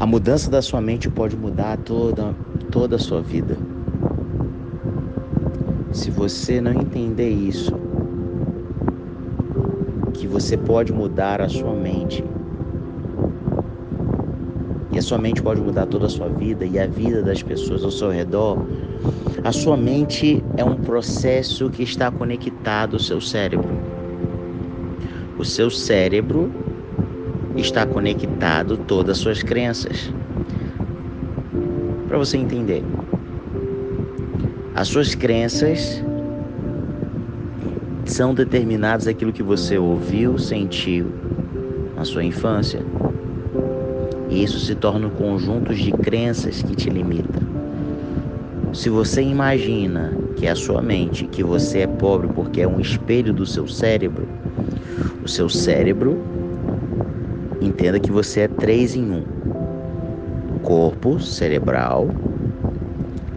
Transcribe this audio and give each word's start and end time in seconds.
A 0.00 0.06
mudança 0.06 0.48
da 0.48 0.62
sua 0.62 0.80
mente 0.80 1.10
pode 1.10 1.36
mudar 1.36 1.76
toda, 1.78 2.32
toda 2.70 2.94
a 2.94 2.98
sua 3.00 3.20
vida. 3.20 3.58
Se 5.92 6.08
você 6.08 6.60
não 6.60 6.72
entender 6.72 7.28
isso, 7.28 7.72
que 10.14 10.28
você 10.28 10.56
pode 10.56 10.92
mudar 10.92 11.40
a 11.40 11.48
sua 11.48 11.74
mente, 11.74 12.24
e 14.92 14.98
a 14.98 15.02
sua 15.02 15.18
mente 15.18 15.42
pode 15.42 15.60
mudar 15.60 15.86
toda 15.86 16.06
a 16.06 16.08
sua 16.08 16.28
vida 16.28 16.64
e 16.64 16.78
a 16.78 16.86
vida 16.86 17.20
das 17.20 17.42
pessoas 17.42 17.82
ao 17.82 17.90
seu 17.90 18.10
redor, 18.10 18.64
a 19.42 19.50
sua 19.50 19.76
mente 19.76 20.44
é 20.56 20.64
um 20.64 20.76
processo 20.76 21.68
que 21.70 21.82
está 21.82 22.08
conectado 22.08 22.94
ao 22.94 23.00
seu 23.00 23.20
cérebro. 23.20 23.68
O 25.36 25.44
seu 25.44 25.68
cérebro 25.70 26.67
está 27.60 27.84
conectado 27.84 28.76
todas 28.76 29.16
as 29.16 29.18
suas 29.18 29.42
crenças. 29.42 30.12
Para 32.06 32.18
você 32.18 32.36
entender, 32.36 32.82
as 34.74 34.88
suas 34.88 35.14
crenças 35.14 36.02
são 38.04 38.32
determinadas 38.32 39.06
aquilo 39.06 39.32
que 39.32 39.42
você 39.42 39.76
ouviu, 39.76 40.38
sentiu 40.38 41.12
na 41.96 42.04
sua 42.04 42.24
infância. 42.24 42.80
E 44.30 44.42
isso 44.42 44.58
se 44.60 44.74
torna 44.74 45.08
um 45.08 45.10
conjunto 45.10 45.74
de 45.74 45.90
crenças 45.92 46.62
que 46.62 46.76
te 46.76 46.88
limita. 46.88 47.40
Se 48.72 48.88
você 48.88 49.22
imagina 49.22 50.12
que 50.36 50.46
é 50.46 50.50
a 50.50 50.56
sua 50.56 50.80
mente, 50.80 51.26
que 51.26 51.42
você 51.42 51.80
é 51.80 51.86
pobre 51.86 52.28
porque 52.28 52.60
é 52.60 52.68
um 52.68 52.78
espelho 52.80 53.32
do 53.32 53.44
seu 53.44 53.66
cérebro, 53.66 54.28
o 55.24 55.28
seu 55.28 55.48
cérebro 55.48 56.37
entenda 57.60 57.98
que 57.98 58.10
você 58.10 58.40
é 58.40 58.48
três 58.48 58.94
em 58.94 59.10
um: 59.10 59.22
corpo, 60.62 61.20
cerebral, 61.20 62.08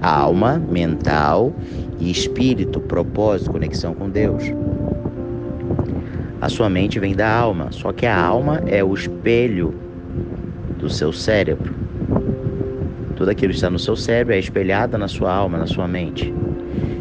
alma, 0.00 0.58
mental 0.58 1.52
e 1.98 2.10
espírito, 2.10 2.80
propósito, 2.80 3.52
conexão 3.52 3.94
com 3.94 4.08
Deus. 4.08 4.44
A 6.40 6.48
sua 6.48 6.70
mente 6.70 6.98
vem 6.98 7.14
da 7.14 7.30
alma, 7.30 7.70
só 7.70 7.92
que 7.92 8.06
a 8.06 8.18
alma 8.18 8.62
é 8.66 8.82
o 8.82 8.94
espelho 8.94 9.74
do 10.78 10.88
seu 10.88 11.12
cérebro. 11.12 11.74
Tudo 13.14 13.30
aquilo 13.30 13.50
que 13.50 13.56
está 13.56 13.68
no 13.68 13.78
seu 13.78 13.94
cérebro 13.94 14.32
é 14.32 14.38
espelhado 14.38 14.96
na 14.96 15.06
sua 15.06 15.30
alma, 15.30 15.58
na 15.58 15.66
sua 15.66 15.86
mente. 15.86 16.32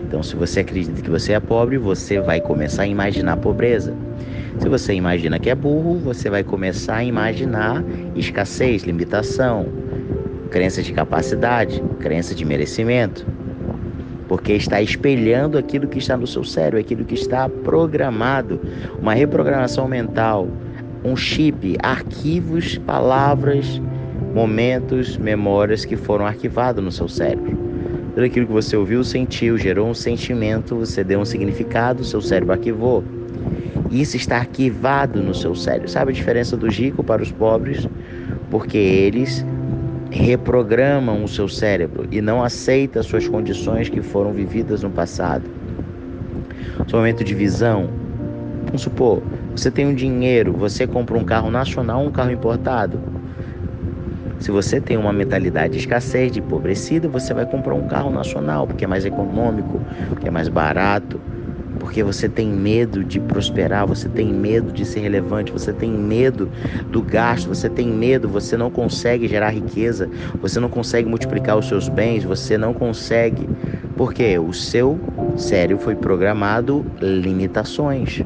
Então, 0.06 0.22
se 0.22 0.36
você 0.36 0.60
acredita 0.60 1.02
que 1.02 1.10
você 1.10 1.34
é 1.34 1.40
pobre, 1.40 1.78
você 1.78 2.20
vai 2.20 2.42
começar 2.42 2.84
a 2.84 2.88
imaginar 2.88 3.38
pobreza. 3.38 3.96
Se 4.58 4.68
você 4.68 4.94
imagina 4.94 5.40
que 5.40 5.50
é 5.50 5.56
burro, 5.56 6.00
você 6.00 6.30
vai 6.30 6.44
começar 6.44 6.98
a 6.98 7.04
imaginar 7.04 7.84
escassez, 8.16 8.84
limitação, 8.84 9.68
crença 10.50 10.82
de 10.82 10.92
capacidade, 10.92 11.84
crença 12.00 12.34
de 12.34 12.44
merecimento. 12.44 13.26
Porque 14.28 14.54
está 14.54 14.82
espelhando 14.82 15.58
aquilo 15.58 15.88
que 15.88 16.00
está 16.00 16.18
no 16.18 16.28
seu 16.28 16.44
cérebro, 16.44 16.80
aquilo 16.80 17.06
que 17.06 17.16
está 17.16 17.48
programado, 17.48 18.60
uma 19.00 19.14
reprogramação 19.14 19.88
mental, 19.88 20.48
um 21.04 21.16
chip, 21.16 21.78
arquivos, 21.82 22.78
palavras, 22.78 23.82
momentos, 24.34 25.18
memórias 25.18 25.86
que 25.86 25.96
foram 25.96 26.26
arquivados 26.26 26.84
no 26.84 26.92
seu 26.92 27.08
cérebro. 27.08 27.58
Tudo 28.14 28.24
aquilo 28.24 28.48
que 28.48 28.54
você 28.54 28.76
ouviu, 28.76 29.04
sentiu, 29.04 29.58
gerou 29.58 29.88
um 29.88 29.94
sentimento, 29.94 30.76
você 30.76 31.04
deu 31.04 31.20
um 31.20 31.26
significado, 31.26 32.04
seu 32.04 32.22
cérebro 32.22 32.54
arquivou. 32.54 33.04
Isso 33.92 34.16
está 34.16 34.38
arquivado 34.38 35.22
no 35.22 35.34
seu 35.34 35.56
cérebro. 35.56 35.90
Sabe 35.90 36.12
a 36.12 36.14
diferença 36.14 36.56
do 36.56 36.68
rico 36.68 37.04
para 37.04 37.24
os 37.24 37.32
pobres? 37.32 37.88
Porque 38.52 38.78
eles 38.78 39.46
reprogramam 40.12 41.24
o 41.24 41.28
seu 41.28 41.48
cérebro 41.48 42.08
e 42.12 42.22
não 42.22 42.44
aceitam 42.44 43.00
as 43.00 43.06
suas 43.06 43.28
condições 43.28 43.90
que 43.90 44.02
foram 44.02 44.32
vividas 44.32 44.84
no 44.84 44.90
passado. 44.90 45.50
Seu 46.88 46.98
momento 46.98 47.24
de 47.24 47.36
visão, 47.36 47.90
vamos 48.66 48.82
supor, 48.82 49.22
você 49.56 49.70
tem 49.70 49.86
um 49.86 49.94
dinheiro, 49.94 50.54
você 50.54 50.88
compra 50.88 51.18
um 51.18 51.24
carro 51.24 51.52
nacional 51.52 52.02
ou 52.02 52.08
um 52.08 52.12
carro 52.12 52.32
importado. 52.32 53.00
Se 54.40 54.52
você 54.52 54.80
tem 54.80 54.98
uma 54.98 55.12
mentalidade 55.12 55.74
de 55.74 55.80
escassez, 55.80 56.32
de 56.32 56.40
empobrecida, 56.40 57.08
você 57.08 57.34
vai 57.34 57.46
comprar 57.46 57.76
um 57.76 57.88
carro 57.88 58.10
nacional, 58.10 58.66
porque 58.66 58.86
é 58.86 58.88
mais 58.88 59.06
econômico, 59.06 59.82
porque 60.14 60.30
é 60.30 60.32
mais 60.32 60.48
barato, 60.48 61.20
porque 61.80 62.04
você 62.04 62.28
tem 62.28 62.48
medo 62.48 63.04
de 63.04 63.20
prosperar, 63.20 63.88
você 63.88 64.10
tem 64.10 64.32
medo 64.32 64.72
de 64.72 64.86
ser 64.86 65.00
relevante, 65.00 65.52
você 65.52 65.72
tem 65.72 65.90
medo 65.92 66.50
do 66.92 67.02
gasto, 67.02 67.48
você 67.48 67.70
tem 67.70 67.88
medo, 67.88 68.28
você 68.28 68.58
não 68.58 68.70
consegue 68.70 69.28
gerar 69.28 69.50
riqueza, 69.50 70.10
você 70.42 70.60
não 70.60 70.70
consegue 70.70 71.08
multiplicar 71.08 71.58
os 71.58 71.68
seus 71.68 71.88
bens, 71.88 72.24
você 72.24 72.58
não 72.58 72.74
consegue, 72.74 73.50
porque 73.96 74.38
o 74.38 74.54
seu 74.54 75.00
cérebro 75.38 75.84
foi 75.84 75.96
programado 75.96 76.86
limitações. 77.02 78.24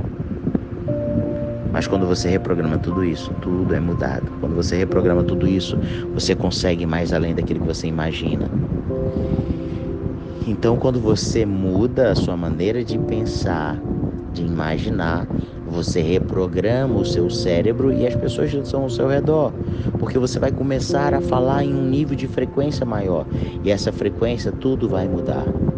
Mas 1.72 1.88
quando 1.88 2.06
você 2.06 2.30
reprograma 2.30 2.78
tudo 2.78 3.04
isso, 3.04 3.34
tudo 3.42 3.74
é 3.74 3.80
mudado. 3.80 4.32
Quando 4.40 4.56
você 4.56 4.76
reprograma 4.76 5.24
tudo 5.24 5.48
isso, 5.48 5.76
você 6.14 6.36
consegue 6.36 6.86
mais 6.86 7.12
além 7.12 7.34
daquilo 7.34 7.62
que 7.62 7.68
você 7.68 7.88
imagina. 7.88 8.48
Então, 10.46 10.78
quando 10.78 11.00
você 11.00 11.46
muda 11.46 12.12
a 12.12 12.16
sua 12.16 12.36
maneira 12.36 12.84
de 12.84 12.98
pensar, 13.00 13.80
de 14.34 14.44
imaginar, 14.44 15.26
você 15.66 16.02
reprograma 16.02 17.00
o 17.00 17.06
seu 17.06 17.30
cérebro 17.30 17.94
e 17.94 18.06
as 18.06 18.16
pessoas 18.16 18.52
que 18.52 18.58
estão 18.58 18.84
ao 18.84 18.90
seu 18.90 19.08
redor, 19.08 19.54
porque 19.98 20.20
você 20.20 20.40
vai 20.40 20.52
começar 20.52 21.14
a 21.14 21.22
falar 21.22 21.64
em 21.64 21.74
um 21.74 21.88
nível 21.88 22.16
de 22.16 22.28
frequência 22.28 22.86
maior 22.86 23.26
e 23.64 23.72
essa 23.72 23.92
frequência 23.92 24.52
tudo 24.52 24.90
vai 24.90 25.08
mudar. 25.08 25.73